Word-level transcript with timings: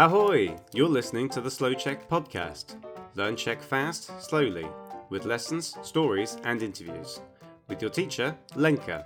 Ahoy! 0.00 0.56
You're 0.72 0.88
listening 0.88 1.28
to 1.28 1.42
the 1.42 1.50
Slow 1.50 1.74
Czech 1.74 2.08
podcast. 2.08 2.78
Learn 3.16 3.36
Czech 3.36 3.62
fast, 3.62 4.10
slowly, 4.22 4.66
with 5.10 5.26
lessons, 5.26 5.76
stories, 5.82 6.38
and 6.44 6.62
interviews. 6.62 7.20
With 7.68 7.82
your 7.82 7.90
teacher, 7.90 8.34
Lenka. 8.56 9.04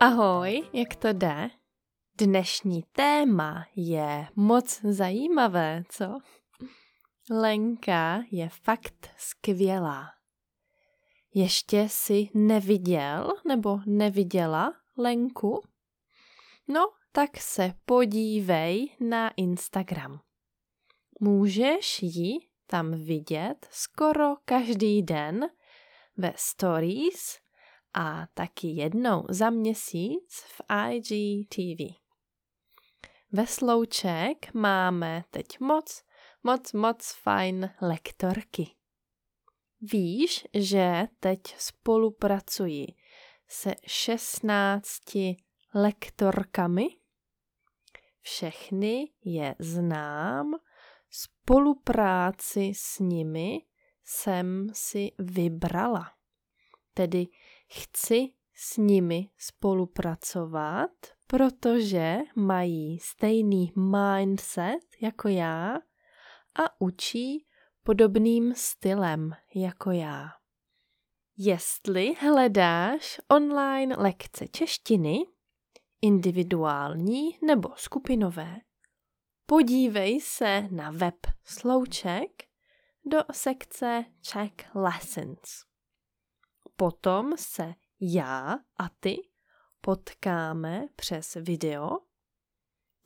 Ahoj, 0.00 0.62
jak 0.72 0.94
to 0.94 1.12
jde? 1.12 1.50
Dnešní 2.20 2.82
téma 2.92 3.64
je 3.76 4.26
moc 4.36 4.80
zajímavé, 4.82 5.82
co? 5.88 6.18
Lenka 7.30 8.22
je 8.30 8.48
fakt 8.48 9.10
skvělá. 9.16 10.17
Ještě 11.34 11.88
si 11.88 12.28
neviděl 12.34 13.32
nebo 13.46 13.78
neviděla 13.86 14.74
Lenku? 14.96 15.60
No, 16.68 16.88
tak 17.12 17.36
se 17.36 17.74
podívej 17.84 18.96
na 19.00 19.30
Instagram. 19.36 20.20
Můžeš 21.20 22.02
ji 22.02 22.38
tam 22.66 22.92
vidět 23.04 23.68
skoro 23.70 24.36
každý 24.44 25.02
den 25.02 25.46
ve 26.16 26.32
stories 26.36 27.38
a 27.94 28.26
taky 28.34 28.66
jednou 28.68 29.24
za 29.28 29.50
měsíc 29.50 30.44
v 30.46 30.60
IGTV. 30.90 31.94
Ve 33.32 33.46
Slouček 33.46 34.54
máme 34.54 35.24
teď 35.30 35.60
moc, 35.60 36.02
moc, 36.42 36.72
moc 36.72 37.12
fajn 37.22 37.70
lektorky. 37.80 38.77
Víš, 39.80 40.46
že 40.54 41.08
teď 41.20 41.40
spolupracuji 41.58 42.86
se 43.48 43.74
16 43.86 45.00
lektorkami? 45.74 46.86
Všechny 48.20 49.12
je 49.24 49.54
znám, 49.58 50.50
spolupráci 51.10 52.72
s 52.74 52.98
nimi 52.98 53.58
jsem 54.04 54.66
si 54.72 55.10
vybrala. 55.18 56.12
Tedy 56.94 57.26
chci 57.68 58.32
s 58.54 58.76
nimi 58.76 59.30
spolupracovat, 59.36 60.90
protože 61.26 62.18
mají 62.36 62.98
stejný 62.98 63.72
mindset 63.76 64.84
jako 65.00 65.28
já 65.28 65.74
a 66.54 66.80
učí 66.80 67.47
podobným 67.88 68.54
stylem 68.54 69.32
jako 69.54 69.90
já. 69.90 70.28
Jestli 71.36 72.14
hledáš 72.14 73.20
online 73.28 73.96
lekce 73.96 74.48
češtiny, 74.48 75.18
individuální 76.02 77.38
nebo 77.46 77.68
skupinové, 77.76 78.56
podívej 79.46 80.20
se 80.20 80.68
na 80.70 80.90
web 80.90 81.14
Slouček 81.44 82.44
do 83.04 83.18
sekce 83.32 84.04
Czech 84.20 84.74
Lessons. 84.74 85.64
Potom 86.76 87.32
se 87.36 87.74
já 88.00 88.58
a 88.78 88.88
ty 89.00 89.16
potkáme 89.80 90.86
přes 90.96 91.34
video, 91.34 91.88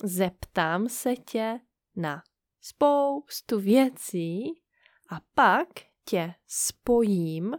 zeptám 0.03 0.89
se 0.89 1.17
tě 1.17 1.61
na 1.97 2.23
spoustu 2.61 3.61
věcí, 3.61 4.62
a 5.13 5.21
pak 5.35 5.69
tě 6.05 6.35
spojím 6.47 7.57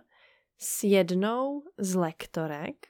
s 0.58 0.84
jednou 0.84 1.64
z 1.78 1.96
lektorek, 1.96 2.88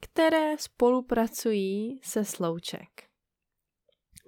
které 0.00 0.58
spolupracují 0.58 2.00
se 2.02 2.24
Slouček. 2.24 3.08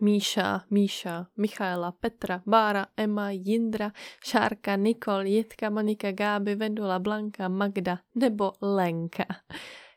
Míša, 0.01 0.65
Míša, 0.71 1.27
Michaela, 1.37 1.93
Petra, 1.93 2.43
Bára, 2.47 2.87
Emma, 2.97 3.31
Jindra, 3.31 3.93
Šárka, 4.25 4.77
Nikol, 4.77 5.27
Jitka, 5.27 5.71
Monika, 5.71 6.13
Gáby, 6.13 6.55
Vendula, 6.55 6.99
Blanka, 6.99 7.49
Magda 7.49 7.99
nebo 8.15 8.53
Lenka, 8.61 9.25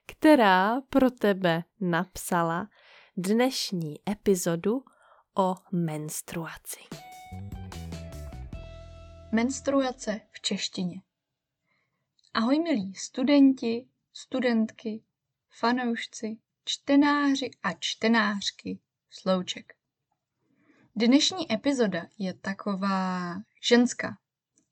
která 0.06 0.82
pro 0.82 1.12
tebe 1.12 1.64
napsala 1.82 2.68
dnešní 3.18 3.96
epizodu 4.10 4.84
o 5.38 5.56
menstruaci. 5.72 6.80
Menstruace 9.36 10.22
v 10.32 10.42
češtině. 10.42 11.02
Ahoj 12.34 12.60
milí 12.60 12.96
studenti, 12.96 13.88
studentky, 14.14 15.04
fanoušci, 15.50 16.38
čtenáři 16.66 17.52
a 17.64 17.74
čtenářky 17.80 18.80
slouček. 19.10 19.74
Dnešní 20.96 21.54
epizoda 21.54 22.08
je 22.18 22.34
taková 22.34 23.36
ženská. 23.62 24.18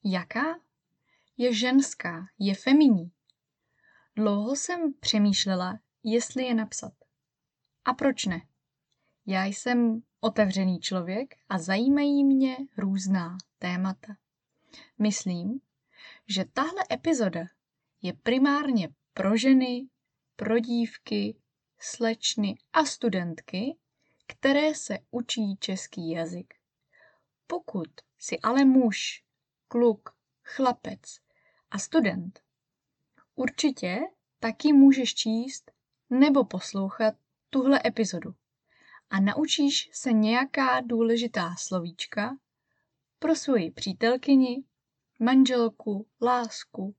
Jaká? 0.04 0.60
Je 1.36 1.54
ženská, 1.54 2.26
je 2.38 2.54
feminní. 2.54 3.12
Dlouho 4.16 4.56
jsem 4.56 4.94
přemýšlela, 5.00 5.78
jestli 6.02 6.44
je 6.44 6.54
napsat. 6.54 6.92
A 7.84 7.94
proč 7.94 8.26
ne? 8.26 8.42
Já 9.26 9.44
jsem 9.44 10.02
otevřený 10.20 10.80
člověk 10.80 11.34
a 11.48 11.58
zajímají 11.58 12.24
mě 12.24 12.56
různá 12.76 13.38
témata. 13.58 14.16
Myslím, 14.98 15.60
že 16.28 16.44
tahle 16.44 16.82
epizoda 16.90 17.40
je 18.02 18.12
primárně 18.12 18.88
pro 19.14 19.36
ženy, 19.36 19.88
pro 20.36 20.58
dívky, 20.58 21.36
slečny 21.78 22.58
a 22.72 22.84
studentky, 22.84 23.76
které 24.26 24.74
se 24.74 24.98
učí 25.10 25.56
český 25.60 26.10
jazyk. 26.10 26.54
Pokud 27.46 27.88
si 28.18 28.38
ale 28.40 28.64
muž, 28.64 29.24
kluk, 29.68 30.16
chlapec 30.44 31.20
a 31.70 31.78
student, 31.78 32.40
určitě 33.34 34.00
taky 34.40 34.72
můžeš 34.72 35.14
číst 35.14 35.70
nebo 36.10 36.44
poslouchat 36.44 37.14
tuhle 37.50 37.80
epizodu 37.84 38.34
a 39.10 39.20
naučíš 39.20 39.90
se 39.92 40.12
nějaká 40.12 40.80
důležitá 40.80 41.54
slovíčka 41.58 42.36
pro 43.22 43.34
svoji 43.34 43.70
přítelkyni, 43.70 44.64
manželku, 45.20 46.06
lásku 46.22 46.96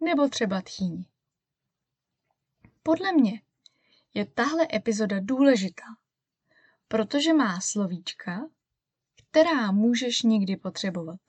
nebo 0.00 0.28
třeba 0.28 0.62
tchýni. 0.62 1.06
Podle 2.82 3.12
mě 3.12 3.42
je 4.14 4.26
tahle 4.26 4.68
epizoda 4.72 5.16
důležitá, 5.20 5.84
protože 6.88 7.32
má 7.32 7.60
slovíčka, 7.60 8.50
která 9.14 9.72
můžeš 9.72 10.22
někdy 10.22 10.56
potřebovat. 10.56 11.20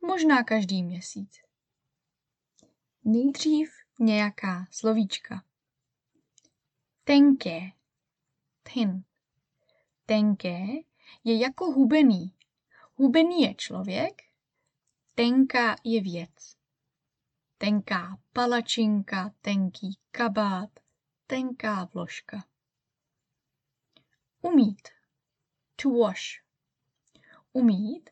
Možná 0.00 0.44
každý 0.44 0.82
měsíc. 0.82 1.38
Nejdřív 3.04 3.70
nějaká 4.00 4.66
slovíčka. 4.70 5.44
Tenké. 7.04 7.60
Thin. 8.62 9.04
Tenké 10.06 10.58
je 11.24 11.38
jako 11.38 11.64
hubený. 11.64 12.34
Hubený 13.02 13.42
je 13.42 13.54
člověk, 13.54 14.22
tenká 15.14 15.76
je 15.84 16.02
věc. 16.02 16.56
Tenká 17.58 18.18
palačinka, 18.32 19.34
tenký 19.40 19.98
kabát, 20.10 20.70
tenká 21.26 21.84
vložka. 21.84 22.44
Umít. 24.40 24.88
To 25.82 25.90
wash. 25.90 26.42
Umít 27.52 28.10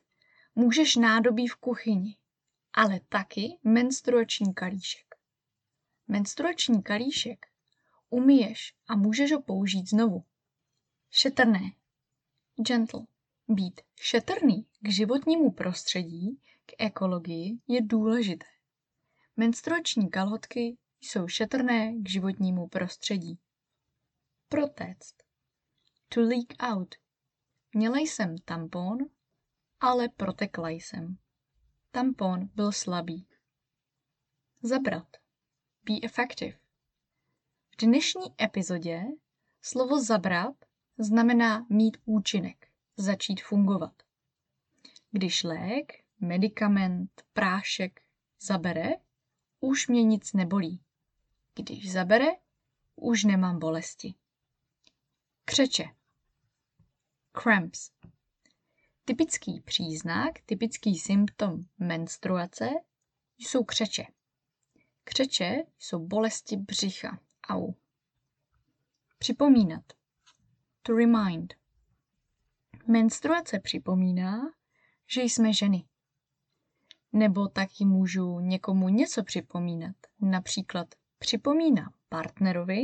můžeš 0.55 0.95
nádobí 0.95 1.47
v 1.47 1.55
kuchyni, 1.55 2.17
ale 2.73 2.99
taky 2.99 3.59
menstruační 3.63 4.53
kalíšek. 4.53 5.15
Menstruační 6.07 6.83
kalíšek 6.83 7.45
umíješ 8.09 8.75
a 8.87 8.95
můžeš 8.95 9.31
ho 9.31 9.41
použít 9.41 9.89
znovu. 9.89 10.25
Šetrné. 11.09 11.71
Gentle. 12.67 13.05
Být 13.53 13.81
šetrný 14.01 14.67
k 14.81 14.91
životnímu 14.91 15.51
prostředí 15.51 16.41
k 16.65 16.71
ekologii 16.77 17.59
je 17.67 17.81
důležité. 17.81 18.45
Menstruační 19.37 20.09
kalhotky 20.09 20.77
jsou 21.01 21.27
šetrné 21.27 21.93
k 21.93 22.09
životnímu 22.09 22.67
prostředí. 22.67 23.39
Protéct. 24.49 25.15
To 26.09 26.21
leak 26.21 26.73
out. 26.73 26.95
Měla 27.75 27.97
jsem 27.97 28.37
tampon, 28.37 28.97
ale 29.79 30.09
protekla 30.09 30.69
jsem. 30.69 31.17
Tampon 31.91 32.49
byl 32.55 32.71
slabý. 32.71 33.27
Zabrat. 34.61 35.07
Be 35.83 35.93
effective. 36.03 36.59
V 37.71 37.77
dnešní 37.81 38.35
epizodě 38.41 39.03
slovo 39.61 40.03
zabrat 40.03 40.55
znamená 40.97 41.65
mít 41.69 41.97
účinek, 42.05 42.70
začít 42.97 43.41
fungovat. 43.41 43.93
Když 45.11 45.43
lék 45.43 45.93
medicament, 46.19 47.11
prášek 47.33 48.01
zabere, 48.41 48.89
už 49.59 49.87
mě 49.87 50.03
nic 50.03 50.33
nebolí. 50.33 50.83
Když 51.55 51.91
zabere, 51.91 52.27
už 52.95 53.23
nemám 53.23 53.59
bolesti. 53.59 54.13
Křeče. 55.45 55.83
Cramps. 57.41 57.91
Typický 59.05 59.61
příznak, 59.61 60.41
typický 60.45 60.99
symptom 60.99 61.63
menstruace 61.79 62.69
jsou 63.37 63.63
křeče. 63.63 64.05
Křeče 65.03 65.63
jsou 65.79 66.07
bolesti 66.07 66.57
břicha. 66.57 67.19
Au. 67.49 67.73
Připomínat. 69.17 69.83
To 70.81 70.93
remind. 70.93 71.60
Menstruace 72.87 73.59
připomíná, 73.59 74.41
že 75.07 75.21
jsme 75.21 75.53
ženy. 75.53 75.85
Nebo 77.13 77.47
taky 77.47 77.85
můžu 77.85 78.39
někomu 78.39 78.89
něco 78.89 79.23
připomínat. 79.23 79.95
Například 80.19 80.95
připomínám 81.17 81.93
partnerovi, 82.09 82.81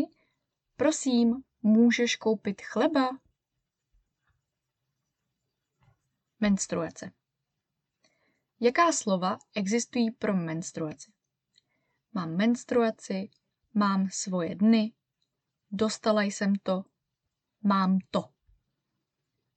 prosím, 0.76 1.44
můžeš 1.62 2.16
koupit 2.16 2.62
chleba? 2.62 3.10
Menstruace. 6.40 7.12
Jaká 8.60 8.92
slova 8.92 9.38
existují 9.56 10.12
pro 10.12 10.34
menstruaci? 10.34 11.12
Mám 12.14 12.36
menstruaci, 12.36 13.30
mám 13.74 14.10
svoje 14.10 14.56
dny, 14.56 14.94
dostala 15.72 16.22
jsem 16.22 16.56
to, 16.56 16.84
mám 17.64 18.00
to. 18.12 18.37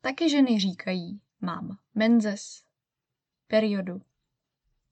Taky 0.00 0.31
ženy 0.31 0.61
říkají, 0.61 1.20
mám 1.41 1.79
menzes, 1.94 2.64
periodu, 3.47 4.02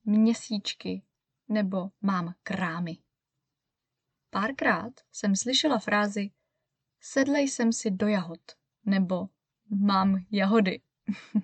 měsíčky 0.04 1.02
nebo 1.48 1.90
mám 2.00 2.34
krámy. 2.42 2.98
Párkrát 4.30 4.92
jsem 5.12 5.36
slyšela 5.36 5.78
frázi 5.78 6.30
sedlej 7.00 7.48
jsem 7.48 7.72
si 7.72 7.90
do 7.90 8.06
jahod 8.06 8.40
nebo 8.84 9.28
mám 9.70 10.24
jahody. 10.30 10.80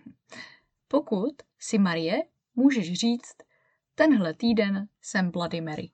Pokud 0.88 1.42
si 1.58 1.78
Marie, 1.78 2.22
můžeš 2.54 2.92
říct, 2.92 3.36
tenhle 3.94 4.34
týden 4.34 4.88
jsem 5.00 5.30
Bloody 5.30 5.60
Mary. 5.60 5.90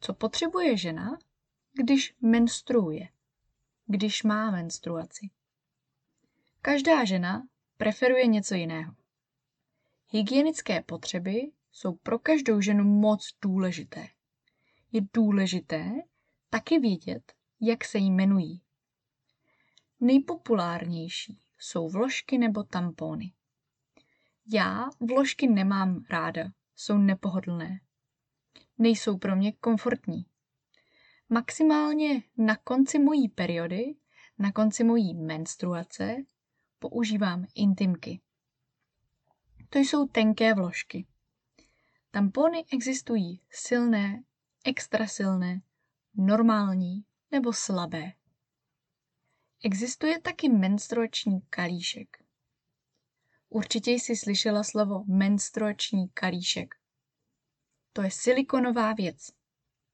Co 0.00 0.14
potřebuje 0.14 0.76
žena, 0.76 1.18
když 1.72 2.16
menstruuje, 2.20 3.08
když 3.86 4.22
má 4.22 4.50
menstruaci? 4.50 5.30
Každá 6.62 7.04
žena 7.04 7.48
preferuje 7.76 8.26
něco 8.26 8.54
jiného. 8.54 8.94
Hygienické 10.08 10.82
potřeby 10.82 11.52
jsou 11.72 11.92
pro 11.92 12.18
každou 12.18 12.60
ženu 12.60 12.84
moc 12.84 13.36
důležité. 13.42 14.08
Je 14.92 15.00
důležité 15.14 15.92
taky 16.50 16.78
vědět, 16.78 17.32
jak 17.60 17.84
se 17.84 17.98
jí 17.98 18.06
jmenují. 18.06 18.62
Nejpopulárnější 20.00 21.40
jsou 21.58 21.88
vložky 21.88 22.38
nebo 22.38 22.62
tampony. 22.62 23.32
Já 24.52 24.90
vložky 25.00 25.46
nemám 25.46 26.04
ráda, 26.10 26.44
jsou 26.76 26.98
nepohodlné. 26.98 27.80
Nejsou 28.78 29.18
pro 29.18 29.36
mě 29.36 29.52
komfortní. 29.52 30.26
Maximálně 31.28 32.22
na 32.36 32.56
konci 32.56 32.98
mojí 32.98 33.28
periody, 33.28 33.94
na 34.38 34.52
konci 34.52 34.84
mojí 34.84 35.14
menstruace, 35.14 36.16
používám 36.80 37.46
intimky. 37.54 38.20
To 39.68 39.78
jsou 39.78 40.06
tenké 40.06 40.54
vložky. 40.54 41.06
Tampony 42.10 42.64
existují 42.72 43.40
silné, 43.50 44.22
extra 44.64 45.06
silné, 45.06 45.60
normální 46.14 47.04
nebo 47.30 47.52
slabé. 47.52 48.12
Existuje 49.64 50.20
taky 50.20 50.48
menstruační 50.48 51.40
kalíšek. 51.40 52.24
Určitě 53.48 53.90
jsi 53.90 54.16
slyšela 54.16 54.62
slovo 54.62 55.04
menstruační 55.04 56.08
kalíšek. 56.08 56.74
To 57.92 58.02
je 58.02 58.10
silikonová 58.10 58.92
věc. 58.92 59.30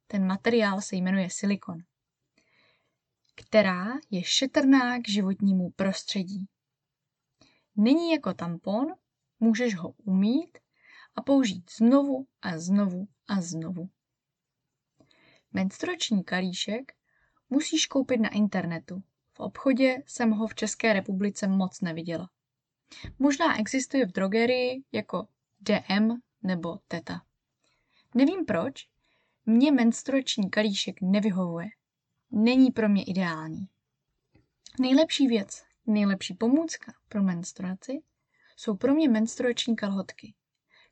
Ten 0.07 0.27
materiál 0.27 0.81
se 0.81 0.97
jmenuje 0.97 1.31
silikon, 1.31 1.79
která 3.35 3.87
je 4.11 4.25
šetrná 4.25 4.99
k 5.01 5.09
životnímu 5.09 5.71
prostředí. 5.71 6.47
Není 7.77 8.11
jako 8.11 8.35
tampon, 8.35 8.87
můžeš 9.41 9.77
ho 9.77 9.91
umít 10.05 10.59
a 11.15 11.23
použít 11.23 11.71
znovu 11.79 12.27
a 12.43 12.59
znovu 12.59 13.09
a 13.29 13.41
znovu. 13.41 13.89
Menstruační 15.53 16.25
kalíšek 16.25 16.93
musíš 17.51 17.87
koupit 17.87 18.21
na 18.21 18.29
internetu. 18.29 19.03
V 19.33 19.41
obchodě 19.41 20.03
jsem 20.07 20.31
ho 20.31 20.47
v 20.47 20.55
České 20.55 20.93
republice 20.93 21.49
moc 21.49 21.81
neviděla. 21.81 22.31
Možná 23.19 23.61
existuje 23.61 24.07
v 24.07 24.13
drogerii 24.13 24.85
jako 24.93 25.29
DM 25.61 26.09
nebo 26.43 26.79
Teta. 26.89 27.23
Nevím 28.15 28.45
proč, 28.45 28.89
mně 29.47 29.73
menstruační 29.73 30.51
kalíšek 30.51 31.01
nevyhovuje. 31.03 31.67
Není 32.31 32.71
pro 32.71 32.89
mě 32.89 33.05
ideální. 33.05 33.69
Nejlepší 34.81 35.27
věc, 35.27 35.66
nejlepší 35.87 36.35
pomůcka 36.35 36.95
pro 37.09 37.23
menstruaci 37.23 38.03
jsou 38.57 38.77
pro 38.77 38.95
mě 38.95 39.09
menstruační 39.09 39.77
kalhotky. 39.77 40.35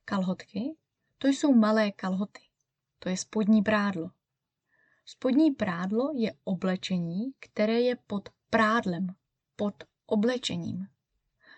Kalhotky, 0.04 0.76
to 1.18 1.28
jsou 1.28 1.54
malé 1.54 1.92
kalhoty. 1.92 2.40
To 2.98 3.08
je 3.08 3.16
spodní 3.16 3.62
prádlo. 3.62 4.10
Spodní 5.04 5.50
prádlo 5.50 6.12
je 6.16 6.34
oblečení, 6.44 7.32
které 7.40 7.80
je 7.80 7.96
pod 7.96 8.28
prádlem, 8.50 9.14
pod 9.56 9.84
oblečením. 10.06 10.86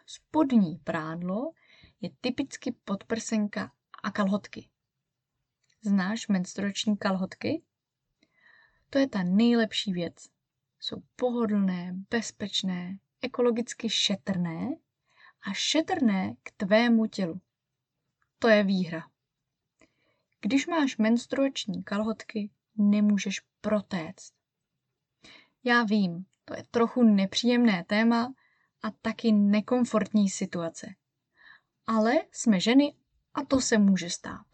Spodní 0.07 0.79
prádlo 0.85 1.53
je 2.01 2.11
typicky 2.21 2.73
podprsenka 2.73 3.73
a 4.03 4.11
kalhotky. 4.11 4.69
Znáš 5.83 6.29
menstruační 6.29 6.97
kalhotky? 6.97 7.63
To 8.91 8.99
je 8.99 9.09
ta 9.09 9.23
nejlepší 9.23 9.93
věc. 9.93 10.29
Jsou 10.81 11.03
pohodlné, 11.17 11.95
bezpečné, 12.11 12.99
ekologicky 13.27 13.91
šetrné 13.91 14.77
a 15.43 15.53
šetrné 15.53 16.35
k 16.43 16.51
tvému 16.57 17.07
tělu. 17.07 17.41
To 18.39 18.49
je 18.49 18.65
výhra. 18.65 19.11
Když 20.41 20.67
máš 20.67 20.97
menstruační 20.97 21.85
kalhotky, 21.85 22.51
nemůžeš 22.77 23.41
protéct. 23.61 24.33
Já 25.65 25.83
vím, 25.83 26.27
to 26.45 26.57
je 26.57 26.65
trochu 26.71 27.03
nepříjemné 27.03 27.85
téma 27.85 28.35
a 28.83 28.91
taky 28.91 29.33
nekomfortní 29.33 30.29
situace. 30.29 30.95
Ale 31.87 32.13
jsme 32.33 32.61
ženy 32.61 32.97
a 33.35 33.45
to 33.45 33.61
se 33.61 33.79
může 33.79 34.11
stát. 34.11 34.47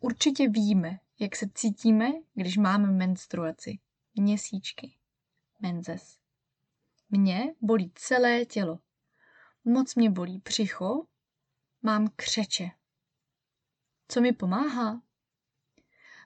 Určitě 0.00 0.48
víme, 0.48 0.98
jak 1.18 1.36
se 1.36 1.46
cítíme, 1.54 2.06
když 2.34 2.56
máme 2.56 2.90
menstruaci, 2.90 3.78
měsíčky, 4.14 4.94
menzes. 5.60 6.18
Mě 7.10 7.54
bolí 7.60 7.92
celé 7.94 8.44
tělo. 8.44 8.78
Moc 9.64 9.94
mě 9.94 10.10
bolí 10.10 10.38
břicho, 10.38 11.06
mám 11.82 12.08
křeče. 12.16 12.70
Co 14.08 14.20
mi 14.20 14.32
pomáhá? 14.32 15.02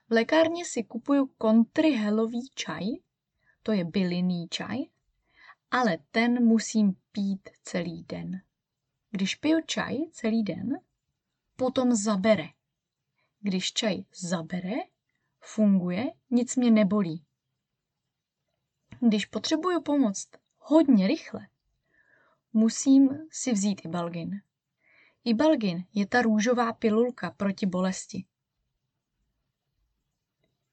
V 0.09 0.11
lékárně 0.11 0.65
si 0.65 0.83
kupuju 0.83 1.27
kontrihelový 1.27 2.49
čaj, 2.55 2.85
to 3.63 3.71
je 3.71 3.85
bylinný 3.85 4.47
čaj, 4.47 4.77
ale 5.71 5.97
ten 6.11 6.45
musím 6.45 6.95
pít 7.11 7.49
celý 7.63 8.03
den. 8.03 8.41
Když 9.11 9.35
piju 9.35 9.61
čaj 9.65 9.97
celý 10.11 10.43
den, 10.43 10.79
potom 11.55 11.95
zabere. 11.95 12.47
Když 13.39 13.73
čaj 13.73 14.03
zabere, 14.13 14.75
funguje, 15.39 16.11
nic 16.29 16.55
mě 16.55 16.71
nebolí. 16.71 17.25
Když 18.99 19.25
potřebuju 19.25 19.81
pomoc 19.81 20.27
hodně 20.63 21.07
rychle, 21.07 21.47
musím 22.53 23.09
si 23.31 23.51
vzít 23.51 23.85
Ibalgin. 23.85 24.41
Ibalgin 25.23 25.85
je 25.93 26.07
ta 26.07 26.21
růžová 26.21 26.73
pilulka 26.73 27.31
proti 27.31 27.65
bolesti. 27.65 28.25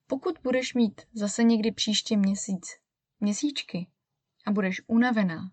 Pokud 0.06 0.38
budeš 0.42 0.75
mít 0.75 1.00
zase 1.12 1.42
někdy 1.42 1.73
příští 1.73 2.16
měsíc 2.16 2.80
měsíčky 3.20 3.87
a 4.47 4.50
budeš 4.50 4.82
unavená 4.87 5.52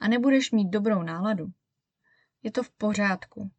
a 0.00 0.08
nebudeš 0.08 0.50
mít 0.50 0.70
dobrou 0.70 1.02
náladu, 1.02 1.52
je 2.42 2.50
to 2.50 2.62
v 2.62 2.70
pořádku. 2.70 3.50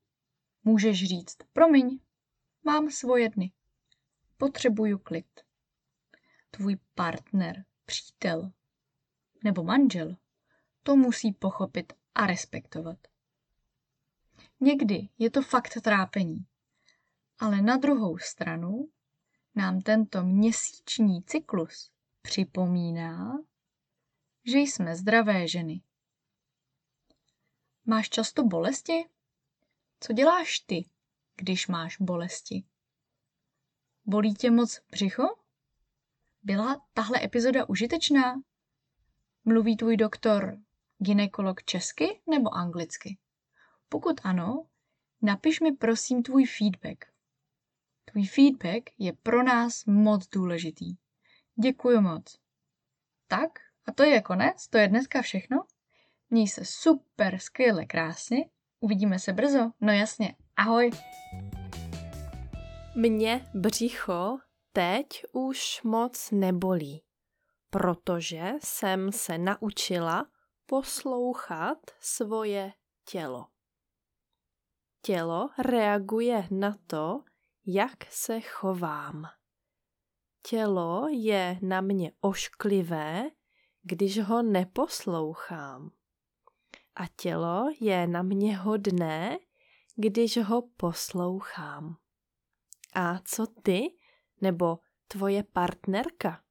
Můžeš 0.64 1.08
říct, 1.08 1.38
promiň, 1.54 2.00
mám 2.64 2.92
svoje 2.92 3.30
dny. 3.30 3.52
Potřebuju 4.38 4.98
klid. 4.98 5.42
Tvůj 6.52 6.78
partner, 6.96 7.66
přítel 7.86 8.52
nebo 9.44 9.64
manžel 9.64 10.16
to 10.84 10.96
musí 10.96 11.34
pochopit 11.34 11.94
a 12.16 12.26
respektovat. 12.26 12.98
Někdy 14.60 15.10
je 15.18 15.30
to 15.30 15.42
fakt 15.42 15.82
trápení, 15.82 16.46
ale 17.40 17.62
na 17.62 17.78
druhou 17.78 18.18
stranu 18.18 18.90
nám 19.56 19.82
tento 19.82 20.24
měsíční 20.24 21.24
cyklus 21.24 21.92
připomíná, 22.22 23.38
že 24.46 24.60
jsme 24.60 24.96
zdravé 24.96 25.48
ženy. 25.48 25.82
Máš 27.86 28.10
často 28.10 28.44
bolesti? 28.44 29.06
Co 30.00 30.14
děláš 30.14 30.60
ty, 30.60 30.90
když 31.36 31.68
máš 31.68 31.98
bolesti? 32.00 32.64
Bolí 34.06 34.34
tě 34.34 34.52
moc 34.52 34.82
břicho? 34.92 35.24
Byla 36.44 36.88
tahle 36.94 37.24
epizoda 37.24 37.70
užitečná? 37.70 38.42
Mluví 39.46 39.78
tvůj 39.78 39.98
doktor 39.98 40.58
ginekolog 40.98 41.64
česky 41.64 42.22
nebo 42.30 42.54
anglicky? 42.54 43.18
Pokud 43.90 44.22
ano, 44.24 44.66
napiš 45.22 45.60
mi 45.60 45.72
prosím 45.72 46.24
tvůj 46.24 46.46
feedback. 46.46 47.06
Tvůj 48.06 48.26
feedback 48.28 48.90
je 48.98 49.14
pro 49.14 49.44
nás 49.44 49.86
moc 49.86 50.28
důležitý. 50.28 50.96
Děkuji 51.56 52.02
moc. 52.02 52.40
Tak, 53.28 53.60
a 53.86 53.92
to 53.92 54.04
je 54.04 54.22
konec, 54.22 54.68
to 54.68 54.78
je 54.78 54.88
dneska 54.88 55.22
všechno. 55.22 55.66
Měj 56.30 56.48
se 56.48 56.66
super, 56.66 57.40
skvěle, 57.40 57.86
krásně. 57.86 58.50
Uvidíme 58.80 59.20
se 59.20 59.34
brzo, 59.34 59.72
no 59.82 59.94
jasně. 59.94 60.36
Ahoj. 60.58 60.92
Mě 62.96 63.46
břicho 63.54 64.38
teď 64.74 65.24
už 65.32 65.82
moc 65.84 66.32
nebolí, 66.32 67.04
protože 67.70 68.52
jsem 68.62 69.12
se 69.12 69.38
naučila 69.38 70.26
poslouchat 70.66 71.78
svoje 72.00 72.74
tělo. 73.06 73.48
Tělo 75.02 75.50
reaguje 75.60 76.48
na 76.52 76.76
to, 76.88 77.24
jak 77.66 78.06
se 78.10 78.42
chovám. 78.42 79.26
Tělo 80.42 81.08
je 81.12 81.60
na 81.62 81.82
mě 81.82 82.12
ošklivé, 82.22 83.30
když 83.82 84.24
ho 84.24 84.42
neposlouchám. 84.42 85.92
A 86.96 87.08
tělo 87.22 87.66
je 87.80 88.08
na 88.08 88.22
mě 88.22 88.58
hodné, 88.58 89.40
když 89.96 90.38
ho 90.38 90.62
poslouchám. 90.78 91.96
A 92.94 93.20
co 93.20 93.48
ty 93.48 93.82
nebo 94.42 94.80
tvoje 95.08 95.44
partnerka? 95.44 96.44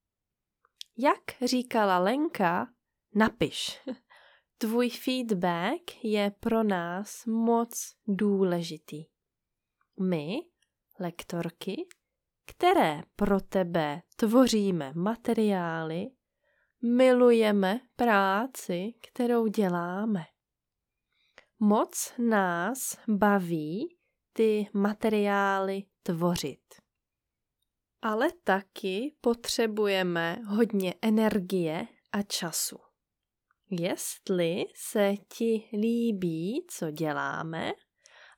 Jak 1.01 1.43
říkala 1.45 1.99
Lenka, 1.99 2.69
napiš. 3.15 3.81
Tvůj 4.59 4.91
feedback 4.91 6.05
je 6.05 6.33
pro 6.41 6.63
nás 6.63 7.27
moc 7.27 7.95
důležitý. 8.07 9.05
My, 10.01 10.37
lektorky, 11.01 11.87
které 12.47 13.03
pro 13.17 13.41
tebe 13.41 14.03
tvoříme 14.17 14.93
materiály, 14.95 16.07
milujeme 16.83 17.81
práci, 17.97 18.93
kterou 19.09 19.47
děláme. 19.47 20.25
Moc 21.59 22.13
nás 22.19 22.99
baví 23.09 23.97
ty 24.33 24.67
materiály 24.73 25.83
tvořit. 26.03 26.88
Ale 28.03 28.29
taky 28.45 29.17
potřebujeme 29.21 30.39
hodně 30.47 30.95
energie 31.03 31.87
a 32.13 32.23
času. 32.23 32.79
Jestli 33.71 34.65
se 34.75 35.15
ti 35.37 35.69
líbí, 35.73 36.67
co 36.71 36.91
děláme, 36.91 37.73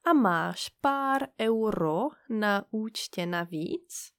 a 0.04 0.12
máš 0.12 0.68
pár 0.80 1.22
euro 1.40 2.08
na 2.30 2.64
účtě 2.70 3.26
navíc, 3.26 4.12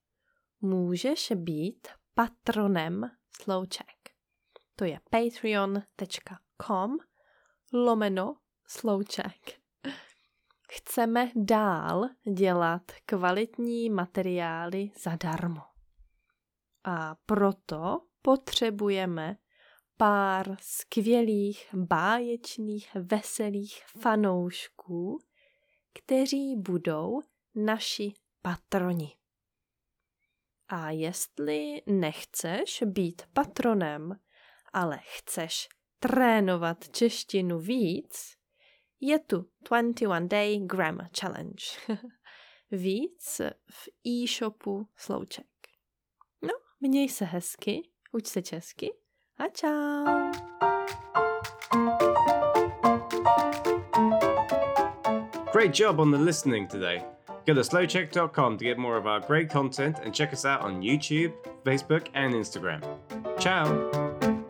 můžeš 0.62 1.32
být 1.36 1.88
patronem 2.14 3.12
Slouček. 3.42 3.88
To 4.76 4.86
je 4.86 5.00
patreon.com 5.10 6.98
lomeno 7.74 8.36
Slouček. 8.68 9.61
Chceme 10.74 11.32
dál 11.36 12.10
dělat 12.34 12.82
kvalitní 13.06 13.90
materiály 13.90 14.92
zadarmo. 15.04 15.62
A 16.84 17.16
proto 17.26 18.02
potřebujeme 18.22 19.38
pár 19.98 20.58
skvělých, 20.62 21.70
báječných, 21.74 22.96
veselých 22.96 23.84
fanoušků, 23.98 25.20
kteří 25.94 26.56
budou 26.56 27.22
naši 27.56 28.14
patroni. 28.42 29.16
A 30.68 30.92
jestli 30.92 31.82
nechceš 31.86 32.84
být 32.86 33.22
patronem, 33.34 34.20
ale 34.74 35.00
chceš 35.04 35.70
trénovat 36.00 36.90
češtinu 36.90 37.60
víc, 37.60 38.41
je 39.02 39.20
tu 39.20 39.46
21 39.70 40.28
Day 40.28 40.60
Grammar 40.60 41.08
Challenge. 41.20 41.64
víc 42.72 43.42
v 43.72 43.90
e-shopu 44.08 44.88
Slouček. 44.98 45.46
No, 46.42 46.54
měj 46.80 47.10
se 47.10 47.26
hezky, 47.26 47.82
uč 48.12 48.28
se 48.28 48.42
česky 48.42 48.92
a 49.38 49.48
čau! 49.48 50.32
Great 55.54 55.80
job 55.80 56.00
on 56.00 56.12
the 56.12 56.18
listening 56.18 56.68
today. 56.68 57.04
Go 57.46 57.54
to 57.54 57.62
slowcheck.com 57.62 58.58
to 58.58 58.64
get 58.64 58.78
more 58.78 58.98
of 58.98 59.06
our 59.06 59.20
great 59.20 59.50
content 59.50 60.00
and 60.00 60.14
check 60.14 60.32
us 60.32 60.46
out 60.46 60.62
on 60.62 60.82
YouTube, 60.82 61.34
Facebook, 61.64 62.08
and 62.14 62.34
Instagram. 62.34 62.82
Ciao! 63.40 64.41